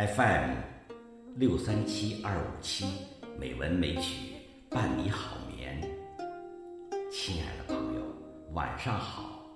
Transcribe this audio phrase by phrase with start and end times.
[0.00, 0.54] FM
[1.36, 2.86] 六三七二五七
[3.38, 4.32] 美文美曲
[4.70, 5.78] 伴你好眠。
[7.12, 8.00] 亲爱的朋友，
[8.54, 9.46] 晚上好，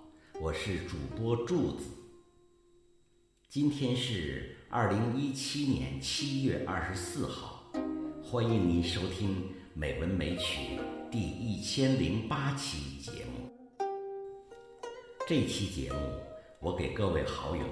[0.43, 1.87] 我是主播柱子。
[3.49, 7.73] 今天是二零一七年七月二十四号，
[8.23, 10.79] 欢迎您收听美文美曲
[11.11, 13.51] 第一千零八期节目。
[15.27, 15.99] 这期节目，
[16.61, 17.65] 我给各位好友。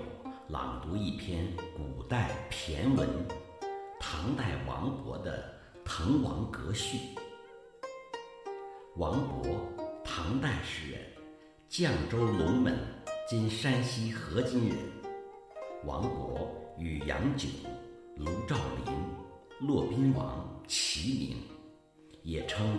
[0.48, 1.46] 朗读一篇
[1.76, 3.08] 古代骈文，
[4.00, 6.98] 唐代王勃的《滕王阁序》。
[8.96, 9.56] 王勃，
[10.04, 11.00] 唐代诗人，
[11.70, 12.76] 绛州龙门
[13.28, 14.76] （今山西河津）人。
[15.84, 17.48] 王勃与杨炯、
[18.16, 18.94] 卢照邻、
[19.66, 21.36] 骆宾王齐名，
[22.24, 22.78] 也称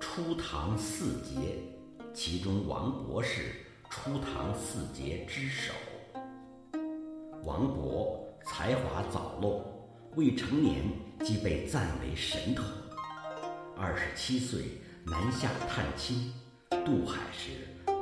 [0.00, 1.62] 初唐四杰，
[2.12, 3.52] 其中王勃是
[3.88, 5.72] 初唐四杰之首。
[7.44, 9.62] 王勃才华早露，
[10.16, 10.82] 未成年
[11.20, 12.64] 即被赞为神童。
[13.76, 14.62] 二十七岁
[15.04, 16.32] 南下探亲，
[16.86, 17.50] 渡海时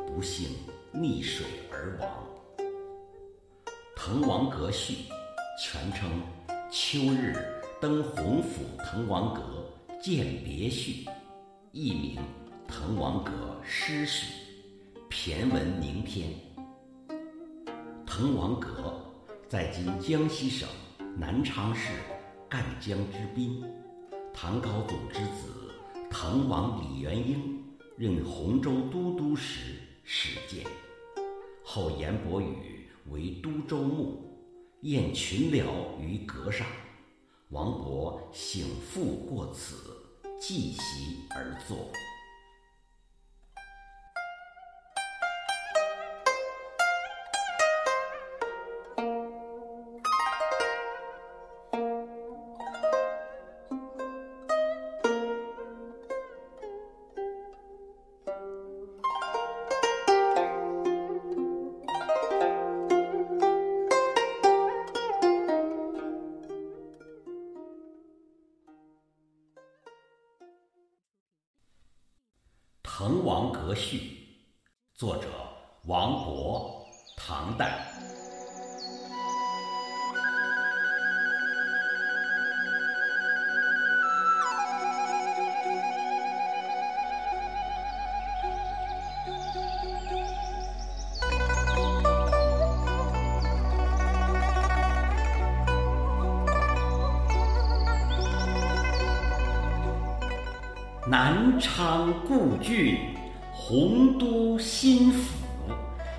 [0.06, 0.48] 不幸
[0.94, 2.08] 溺水而亡。
[3.96, 4.94] 《滕王阁序》
[5.60, 6.08] 全称
[6.70, 7.34] 《秋日
[7.80, 9.42] 登洪府滕王阁
[10.04, 11.04] 饯别序》，
[11.72, 12.16] 译名
[12.68, 13.32] 《滕王阁
[13.64, 14.26] 诗序》，
[15.10, 16.30] 骈文名篇。
[18.06, 19.01] 滕王阁。
[19.52, 20.66] 在今江西省
[21.14, 21.90] 南昌市
[22.48, 23.62] 赣江之滨，
[24.32, 25.74] 唐高祖之子
[26.10, 27.62] 滕王李元婴
[27.98, 29.74] 任洪州都督时
[30.04, 30.64] 始建，
[31.62, 34.38] 后颜伯羽为都州牧，
[34.80, 35.66] 宴群僚
[36.00, 36.66] 于阁上，
[37.50, 39.76] 王勃醒复过此，
[40.40, 41.76] 继席而坐。
[72.94, 73.96] 《滕王阁序》，
[74.92, 75.26] 作者
[75.86, 76.84] 王勃，
[77.16, 77.90] 唐代。
[101.12, 102.96] 南昌故郡，
[103.52, 105.34] 洪都新府，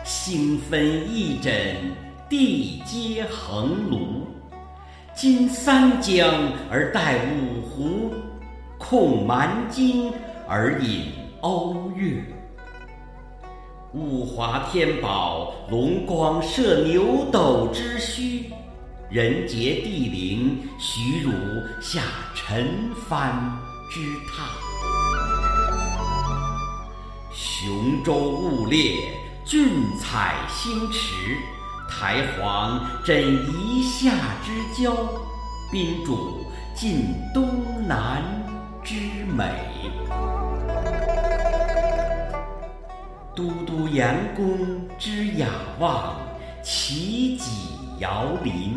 [0.03, 1.73] 星分翼轸，
[2.29, 4.27] 地接衡庐。
[5.15, 6.31] 襟三江
[6.69, 8.13] 而带五湖，
[8.77, 10.13] 控蛮荆
[10.47, 11.05] 而引
[11.41, 12.23] 瓯越。
[13.95, 18.43] 物华天宝，龙光射牛斗之墟；
[19.09, 21.31] 人杰地灵，徐汝
[21.81, 21.99] 下
[22.35, 22.67] 陈
[23.09, 23.33] 蕃
[23.89, 23.99] 之
[24.29, 24.72] 榻。
[27.65, 29.13] 雄州雾列，
[29.45, 31.37] 俊采星驰；
[31.89, 34.11] 台隍枕夷夏
[34.43, 34.93] 之交，
[35.71, 38.21] 宾主尽东南
[38.83, 38.95] 之
[39.33, 39.45] 美。
[43.33, 45.47] 都督阎公之雅
[45.79, 46.17] 望，
[46.61, 48.73] 齐己遥临；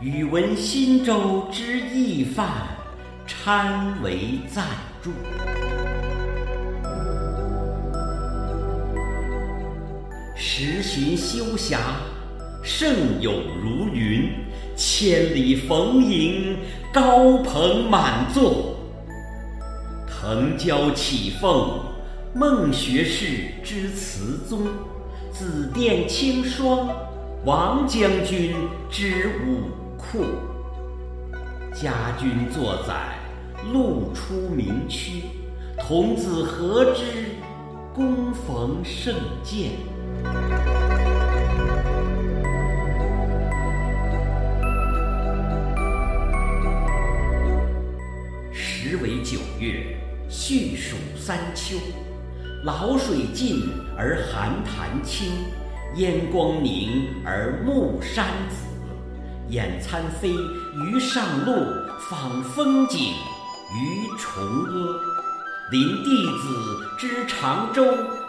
[0.00, 2.46] 宇文新州之懿范，
[3.26, 4.64] 参为赞
[5.02, 5.10] 助。
[10.58, 11.96] 十旬修霞，
[12.62, 13.30] 胜友
[13.62, 14.30] 如云；
[14.74, 16.56] 千里逢迎，
[16.90, 18.74] 高朋满座。
[20.08, 21.78] 腾蛟起凤，
[22.34, 24.60] 孟学士之词宗；
[25.30, 26.88] 紫殿青霜，
[27.44, 28.54] 王将军
[28.90, 29.68] 之武
[29.98, 30.24] 库。
[31.74, 33.18] 家君作宰，
[33.74, 35.20] 路出名区；
[35.78, 37.02] 童子何知，
[37.94, 39.14] 躬逢胜
[39.44, 39.72] 饯。
[48.52, 49.96] 时为九月，
[50.28, 51.76] 序属三秋。
[52.64, 55.32] 潦水尽而寒潭清，
[55.96, 58.66] 烟光凝而暮山紫。
[59.50, 61.52] 俨参飞于上路，
[62.10, 63.12] 访风景
[63.74, 65.00] 于崇阿。
[65.70, 67.84] 临弟子之长洲，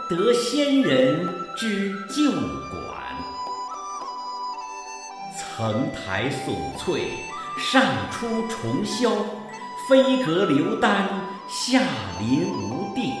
[0.08, 2.96] 得仙人之旧馆。
[5.36, 7.10] 层台耸翠，
[7.58, 9.12] 上出重霄，
[9.86, 11.06] 飞阁流丹，
[11.46, 11.82] 下
[12.18, 13.12] 临无地。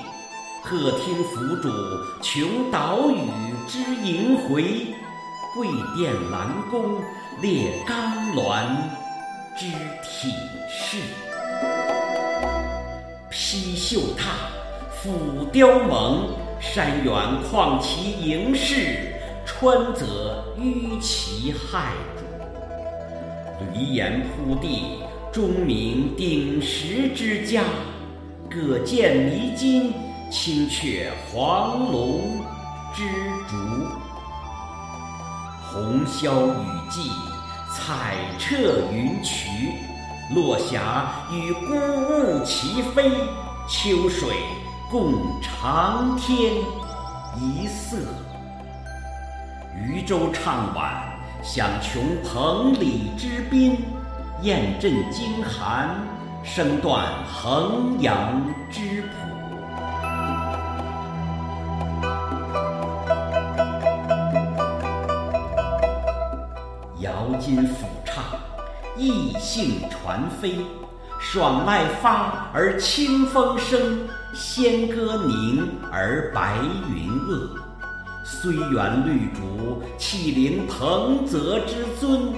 [0.62, 1.70] 鹤听凫渚
[2.22, 3.18] 穷岛屿
[3.68, 4.94] 之萦回，
[5.54, 7.02] 桂殿兰宫
[7.42, 8.76] 列冈峦
[9.58, 9.66] 之
[10.02, 10.32] 体
[10.70, 10.96] 势。
[13.28, 14.30] 披绣闼，
[14.90, 16.28] 俯雕甍，
[16.60, 17.14] 山远
[17.44, 19.12] 旷其盈视，
[19.46, 22.24] 川泽纡其骇瞩。
[23.72, 24.98] 闾阎扑地，
[25.32, 27.62] 钟鸣鼎食之家，
[28.50, 29.92] 葛见弥津，
[30.32, 32.44] 青雀黄龙
[32.92, 33.04] 之
[33.48, 33.56] 逐。
[35.62, 37.08] 红消雨霁，
[37.72, 39.70] 彩彻云衢，
[40.34, 43.10] 落霞与孤鹜齐飞，
[43.68, 44.34] 秋水
[44.90, 45.12] 共
[45.42, 46.54] 长天
[47.36, 47.98] 一色。
[49.76, 51.02] 渔舟唱晚，
[51.42, 53.84] 响穷彭蠡之滨，
[54.40, 55.90] 雁阵惊寒，
[56.42, 59.08] 声断衡阳之浦。
[67.00, 68.24] 摇金抚唱，
[68.96, 70.64] 逸兴传飞，
[71.20, 76.58] 爽籁发而清风生，仙歌凝而白
[76.94, 77.48] 云遏。
[78.24, 82.32] 虽园绿竹，岂凌彭泽之尊？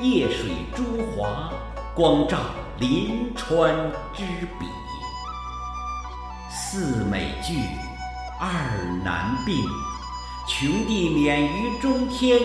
[0.00, 0.82] 夜水诸
[1.14, 1.52] 华，
[1.94, 2.38] 光照
[2.78, 3.74] 临川
[4.14, 4.24] 之
[4.58, 4.66] 笔。
[6.50, 7.54] 四美具，
[8.40, 9.56] 二难并，
[10.48, 12.40] 穷地免于中天，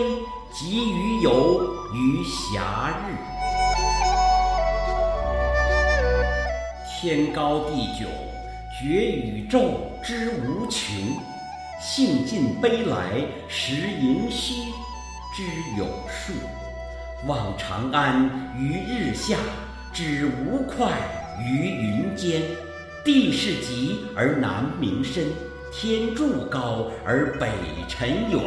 [0.52, 3.16] 集于游于暇日。
[7.00, 8.06] 天高地久，
[8.80, 11.18] 觉宇宙之无穷；
[11.80, 14.54] 兴尽悲来，识盈虚
[15.34, 15.42] 之
[15.76, 16.32] 有数。
[17.26, 19.36] 望长安于日下，
[19.92, 20.86] 知吴会
[21.42, 22.40] 于云间。
[23.04, 25.24] 地势极而南溟深，
[25.72, 27.48] 天柱高而北
[27.88, 28.40] 辰远。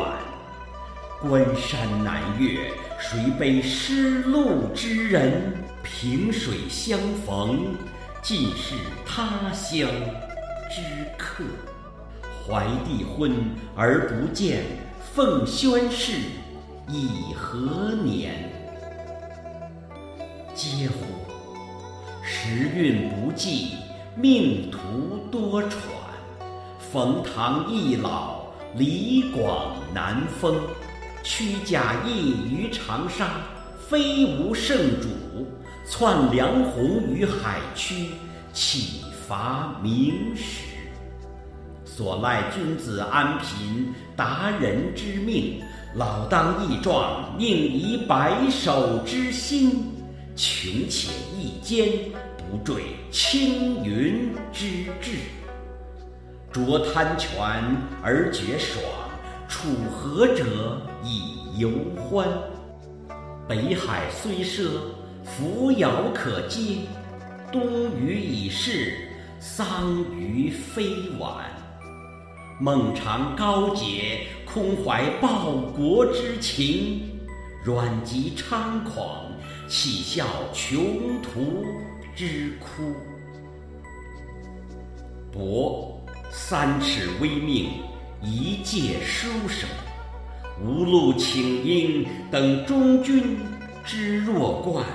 [1.20, 5.58] 关山难越，谁悲失路之人？
[5.84, 7.76] 萍水相逢，
[8.22, 8.76] 尽是
[9.06, 9.90] 他乡
[10.72, 10.82] 之
[11.18, 11.44] 客。
[12.48, 13.34] 怀帝昏
[13.76, 14.64] 而不见，
[15.14, 16.14] 奉宣室
[16.88, 18.50] 以何年？
[20.56, 20.96] 嗟乎！
[22.24, 23.76] 时运不济，
[24.16, 25.70] 命途多舛。
[26.92, 28.46] 冯唐易老，
[28.76, 30.56] 李广难封。
[31.24, 33.30] 屈贾谊于长沙，
[33.88, 35.08] 非无圣主；
[35.86, 38.08] 窜梁鸿于海曲，
[38.52, 40.66] 岂乏明史？
[41.86, 45.62] 所赖君子安贫，达人之命。
[45.96, 49.86] 老当益壮，宁移白首之心。
[50.36, 51.88] 穷且益坚，
[52.36, 54.68] 不坠青云之
[55.00, 55.14] 志。
[56.52, 57.32] 濯贪泉
[58.04, 58.84] 而觉爽，
[59.48, 60.46] 处涸者
[61.06, 62.28] 以犹欢。
[63.48, 64.68] 北海虽赊，
[65.24, 66.80] 扶摇可接；
[67.50, 67.62] 东
[67.98, 69.08] 隅已逝，
[69.44, 71.50] 桑榆非晚。
[72.60, 77.02] 孟尝高洁，空怀报国之情；
[77.64, 79.26] 阮籍猖狂，
[79.68, 81.66] 岂效穷途
[82.16, 82.94] 之哭？
[85.32, 87.72] 伯三尺微命，
[88.22, 89.68] 一介书生，
[90.64, 93.40] 无路请缨，等终军
[93.84, 94.86] 之弱冠；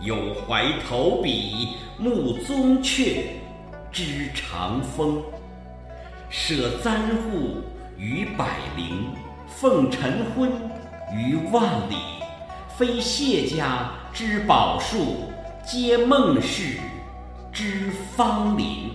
[0.00, 3.18] 有怀投笔，慕宗悫
[3.92, 5.22] 之长风。
[6.30, 7.60] 舍簪笏
[7.98, 9.10] 于百龄，
[9.46, 10.50] 奉晨昏
[11.14, 11.96] 于万里。
[12.74, 15.30] 非谢家之宝树，
[15.62, 16.78] 皆孟氏
[17.52, 18.92] 之芳邻。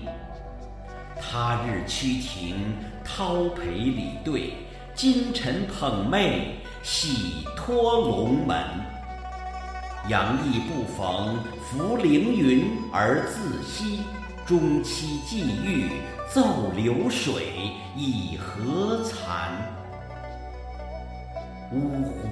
[1.21, 2.55] 他日趋庭，
[3.05, 4.53] 叨陪礼对；
[4.95, 6.39] 今晨捧袂，
[6.81, 8.57] 喜托龙门。
[10.09, 13.99] 杨意不逢，扶凌云而自惜；
[14.47, 15.89] 中期寄遇，
[16.33, 19.49] 奏流水以何惭？
[21.73, 22.29] 呜呼！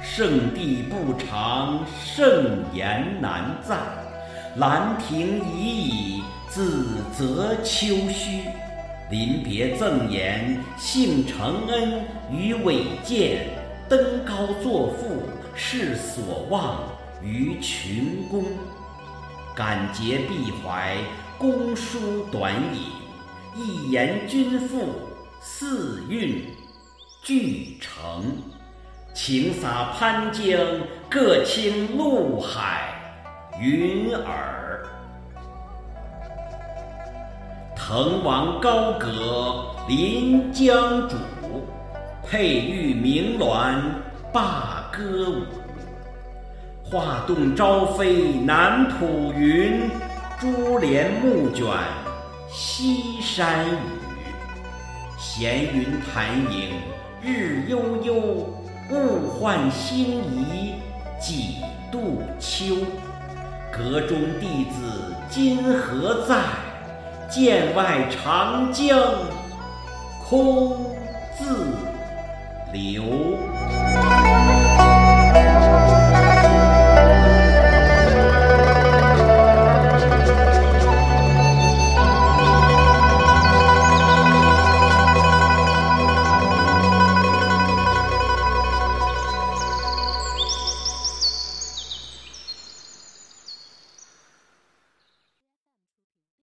[0.00, 3.76] 圣地不长，圣言难在。
[4.58, 8.42] 兰亭已矣，自择丘墟。
[9.10, 13.40] 临别赠言，幸承恩于伟饯；
[13.88, 16.84] 登高作赋，是所望
[17.20, 18.44] 于群公。
[19.52, 20.96] 感竭必怀，
[21.44, 22.88] 公书短引；
[23.54, 24.94] 一言均赋，
[25.42, 26.42] 四韵
[27.22, 28.38] 俱成。
[29.12, 30.58] 请洒潘江，
[31.10, 32.94] 各倾陆海。
[33.60, 34.86] 云尔。
[37.76, 41.16] 滕王高阁临江渚，
[42.26, 43.82] 佩玉鸣鸾
[44.32, 45.42] 罢歌舞。
[46.82, 49.90] 画栋朝飞南浦云，
[50.40, 51.66] 珠帘暮卷
[52.48, 53.76] 西山雨。
[55.18, 56.74] 闲云潭影
[57.22, 58.14] 日悠悠，
[58.90, 60.74] 物换星移
[61.20, 61.58] 几
[61.90, 62.76] 度秋。
[63.72, 66.36] 阁中弟子今何在？
[67.30, 68.96] 剑外长江
[70.28, 70.94] 空
[71.36, 71.74] 自
[72.72, 73.02] 流。